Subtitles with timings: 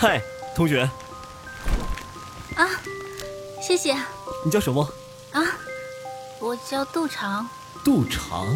[0.00, 0.22] 嗨，
[0.54, 0.88] 同学，
[2.54, 2.68] 啊，
[3.60, 3.96] 谢谢。
[4.44, 4.88] 你叫什么？
[5.32, 5.42] 啊，
[6.38, 7.48] 我叫杜长。
[7.84, 8.46] 杜长。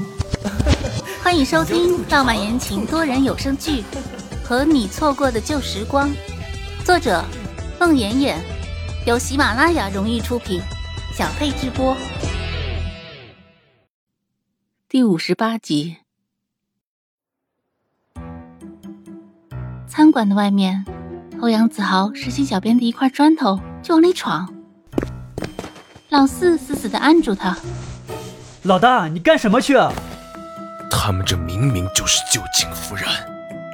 [1.20, 3.82] 欢迎收听浪漫言情多人有声剧
[4.46, 6.08] 《和你错过的旧时光》，
[6.84, 7.24] 作者：
[7.80, 8.40] 孟妍妍，
[9.04, 10.62] 由喜马拉雅荣誉出品，
[11.12, 11.96] 小佩直播。
[14.88, 15.96] 第五十八集。
[19.88, 20.84] 餐馆的外面，
[21.42, 24.48] 欧阳子豪拾起脚边的一块砖头就往里闯。
[26.10, 27.56] 老四死死的按住他
[28.62, 29.74] ：“老大，你干什么去？”
[30.88, 33.06] 他们这明明就是旧情复燃，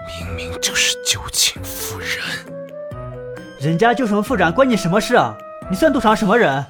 [0.07, 2.09] 明明就是旧情复燃。
[3.61, 5.37] 人家旧情复燃关你什么事啊？
[5.69, 6.65] 你算杜长什么人？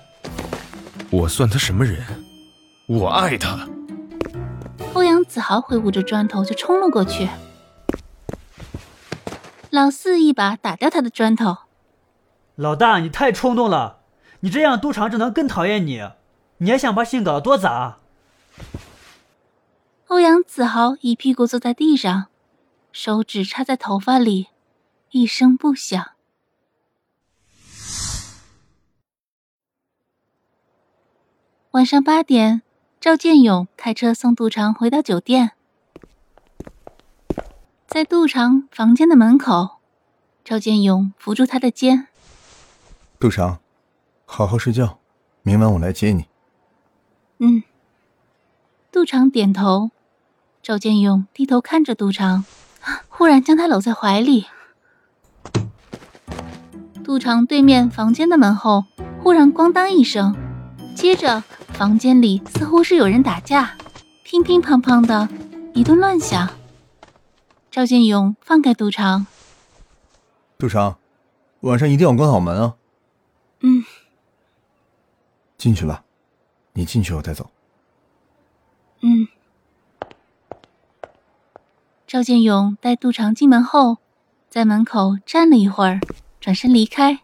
[1.11, 2.03] 我算他什么人？
[2.87, 3.57] 我爱他。
[4.95, 7.29] 欧阳子豪挥舞着砖头就冲了过去。
[9.79, 11.59] 老四一把打掉他的砖头。
[12.57, 14.01] 老大，你太冲动了！
[14.41, 16.03] 你这样，杜长只能更讨厌你。
[16.57, 18.01] 你还想把事情搞得多杂？
[20.09, 22.27] 欧阳子豪一屁股坐在地上，
[22.91, 24.49] 手指插在头发里，
[25.13, 26.05] 一声不响。
[31.71, 32.63] 晚上八点，
[32.99, 35.53] 赵建勇开车送杜长回到酒店。
[37.89, 39.79] 在杜长房间的门口，
[40.45, 42.07] 赵建勇扶住他的肩。
[43.19, 43.61] 杜长，
[44.27, 44.99] 好好睡觉，
[45.41, 46.27] 明晚我来接你。
[47.39, 47.63] 嗯。
[48.93, 49.91] 杜长点头。
[50.63, 52.45] 赵建勇低头看着杜长，
[53.09, 54.45] 忽然将他搂在怀里。
[57.03, 58.85] 杜长对面房间的门后
[59.23, 60.37] 忽然咣当一声，
[60.95, 63.79] 接着房间里似乎是有人打架，
[64.25, 65.27] 乒乒乓乓的
[65.73, 66.47] 一顿乱响。
[67.71, 69.27] 赵建勇放开杜长，
[70.59, 70.99] 杜长，
[71.61, 72.75] 晚上一定要关好门啊。
[73.61, 73.85] 嗯。
[75.59, 76.03] 进去吧，
[76.73, 77.51] 你进去我再走。
[79.01, 79.29] 嗯。
[82.07, 83.99] 赵建勇带杜长进门后，
[84.49, 86.01] 在门口站了一会儿，
[86.41, 87.21] 转身离开。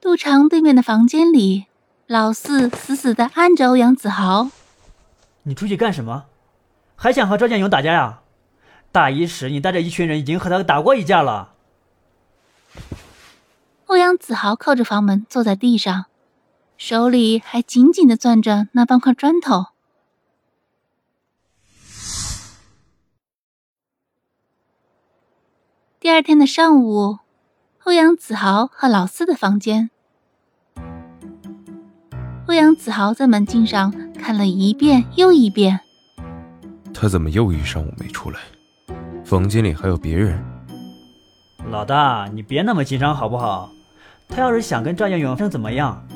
[0.00, 1.66] 杜长对面的房间里，
[2.08, 4.50] 老四死死的按着欧阳子豪。
[5.44, 6.26] 你出去干什么？
[6.96, 8.20] 还想和赵建勇打架呀？
[8.94, 11.54] 大一时，你带着一群人已经和他打过一架了。
[13.86, 16.04] 欧阳子豪靠着房门坐在地上，
[16.76, 19.66] 手里还紧紧的攥着那半块砖头。
[25.98, 27.18] 第二天的上午，
[27.82, 29.90] 欧阳子豪和老四的房间。
[32.46, 35.80] 欧阳子豪在门禁上看了一遍又一遍。
[36.94, 38.38] 他怎么又一上午没出来？
[39.24, 40.38] 房间里还有别人。
[41.70, 43.70] 老大，你别那么紧张好不好？
[44.28, 46.06] 他要是想跟赵建勇生怎么样，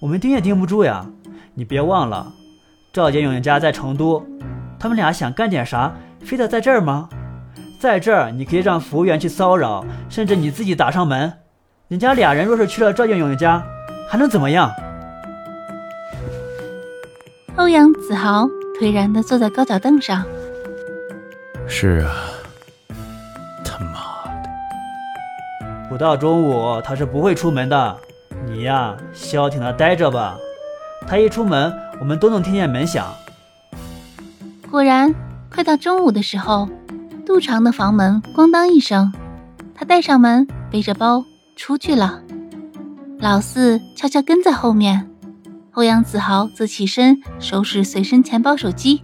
[0.00, 1.06] 我们盯也盯不住呀。
[1.54, 2.32] 你别忘了，
[2.92, 4.24] 赵建勇家在成都，
[4.78, 7.08] 他们俩想干点啥，非得在这儿吗？
[7.80, 11.32] 在这儿，你可以让服务员去骚扰，甚至你自己打上门。
[11.86, 13.64] 人家俩人若是去了赵建勇家，
[14.08, 14.70] 还能怎么样？
[17.56, 18.48] 欧阳子豪
[18.80, 20.24] 颓然的坐在高脚凳上。
[21.68, 22.10] 是啊。
[25.98, 27.96] 到中午，他是不会出门的。
[28.46, 30.38] 你呀，消停的待着吧。
[31.06, 33.06] 他一出门，我们都能听见门响。
[34.70, 35.14] 果然，
[35.50, 36.68] 快到中午的时候，
[37.26, 39.12] 杜长的房门咣当一声，
[39.74, 41.24] 他带上门，背着包
[41.56, 42.20] 出去了。
[43.18, 45.10] 老四悄悄跟在后面，
[45.72, 49.02] 欧阳子豪则起身收拾随身钱包、手机，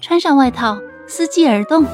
[0.00, 1.84] 穿上外套，伺机而动。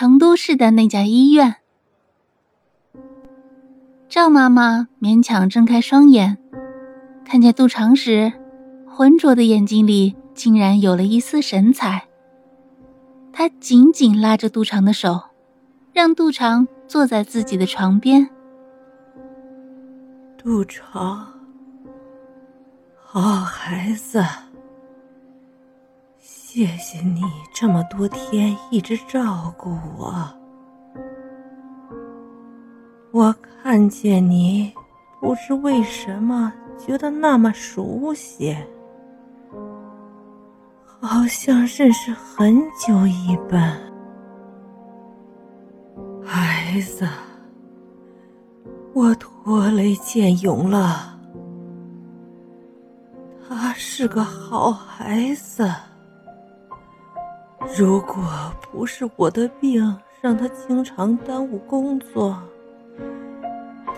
[0.00, 1.56] 成都市的那家医院，
[4.08, 6.38] 赵妈妈勉强睁开双眼，
[7.24, 8.32] 看见杜长时，
[8.86, 12.06] 浑浊的眼睛里竟然有了一丝神采。
[13.32, 15.20] 她紧紧拉着杜长的手，
[15.92, 18.30] 让杜长坐在自己的床边。
[20.40, 21.26] 杜长，
[23.04, 24.24] 好孩子。
[26.58, 27.22] 谢谢你
[27.54, 30.28] 这么多天一直照顾我。
[33.12, 33.32] 我
[33.62, 34.72] 看见你，
[35.20, 38.56] 不知为什么觉得那么熟悉，
[41.00, 43.78] 好像认识很久一般。
[46.24, 47.06] 孩子，
[48.94, 51.16] 我拖累建勇了，
[53.48, 55.64] 他是个好孩子。
[57.76, 58.24] 如果
[58.60, 62.36] 不是我的病让他经常耽误工作，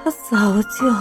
[0.03, 0.93] 他早就……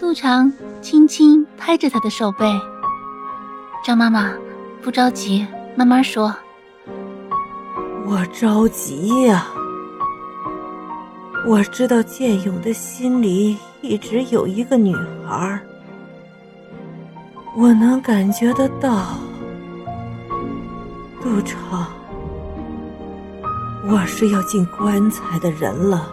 [0.00, 2.46] 杜长轻轻拍着他的手背。
[3.84, 4.32] 张妈妈，
[4.82, 5.46] 不着急，
[5.76, 6.34] 慢慢说。
[8.06, 9.46] 我着急呀！
[11.46, 14.94] 我知道建勇的心里一直有一个女
[15.26, 15.60] 孩，
[17.56, 19.18] 我能感觉得到。
[21.22, 21.86] 杜长，
[23.86, 26.10] 我是要进棺材的人了，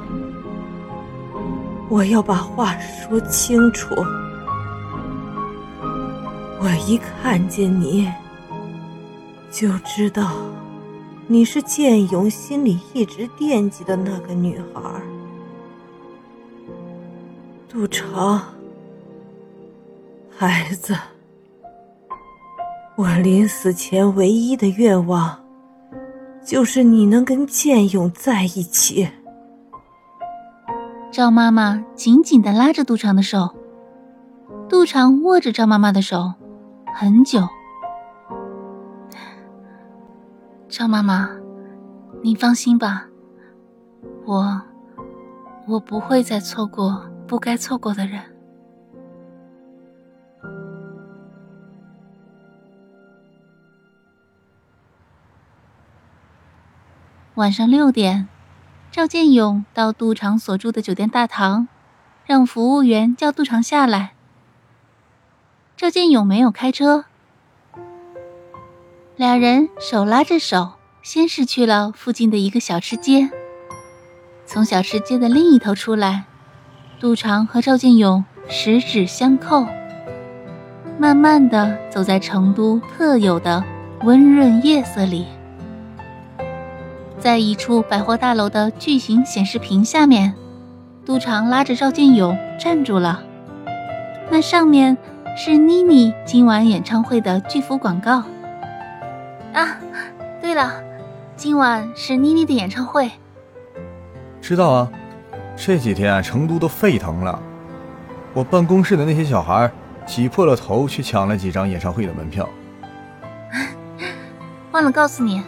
[1.90, 3.96] 我要把话说清楚。
[6.62, 8.08] 我一看见你，
[9.50, 10.32] 就知道
[11.26, 14.82] 你是建勇心里一直惦记的那个女孩，
[17.68, 18.44] 杜长，
[20.38, 20.96] 孩子。
[23.00, 25.40] 我临死前唯一的愿望，
[26.46, 29.10] 就是你能跟建勇在一起。
[31.10, 33.56] 赵妈妈紧紧的拉着杜长的手，
[34.68, 36.34] 杜长握着赵妈妈的手。
[36.94, 37.48] 很久，
[40.68, 41.30] 赵妈妈，
[42.22, 43.07] 您放心吧，
[44.25, 44.62] 我
[45.69, 48.22] 我不会再错过不该错过的人。
[57.39, 58.27] 晚上六点，
[58.91, 61.69] 赵建勇到杜长所住的酒店大堂，
[62.25, 64.12] 让服务员叫杜长下来。
[65.77, 67.06] 赵建勇没有开车，
[69.15, 73.30] 两人手拉着手，先是去了附近的一个小吃街。
[74.45, 76.25] 从小吃街的另一头出来，
[77.00, 79.65] 杜长和赵建勇十指相扣，
[81.00, 83.63] 慢慢的走在成都特有的
[84.01, 85.25] 温润夜色里。
[87.19, 90.33] 在一处百货大楼的巨型显示屏下面，
[91.06, 93.21] 杜长拉着赵建勇站住了，
[94.30, 94.98] 那上面。
[95.38, 98.24] 是妮妮今晚演唱会的巨幅广告
[99.54, 99.77] 啊！
[100.42, 100.83] 对了，
[101.38, 103.10] 今晚是妮妮的演唱会。
[104.42, 104.92] 知道啊，
[105.56, 107.39] 这几天成都都沸腾了，
[108.33, 109.72] 我办公室的那些小孩
[110.06, 112.50] 挤破了头去抢了几张演唱会的门票。
[114.72, 115.42] 忘了告诉你，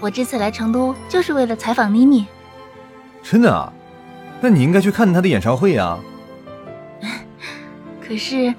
[0.00, 2.26] 我这次来成都就是为了采访妮妮。
[3.22, 3.72] 真的啊？
[4.40, 5.98] 那你应该去看她的演唱会呀。
[8.06, 8.54] 可是。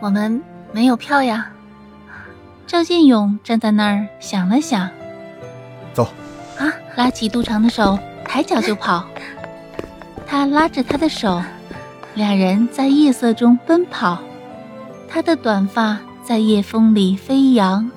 [0.00, 0.42] 我们
[0.72, 1.48] 没有票呀。
[2.66, 4.90] 赵建勇站在那儿想了想，
[5.94, 6.08] 走，
[6.58, 6.66] 啊！
[6.96, 9.06] 拉起杜长的手，抬脚就跑。
[10.26, 11.40] 他拉着她的手，
[12.14, 14.18] 俩人在夜色中奔跑。
[15.08, 17.88] 他的短发在夜风里飞扬，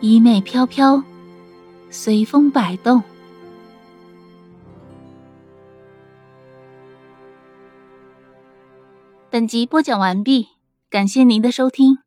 [0.00, 1.02] 衣袂飘飘，
[1.94, 3.00] 随风摆动。
[9.30, 10.48] 本集播讲完毕。
[10.90, 11.98] 感谢您的收听。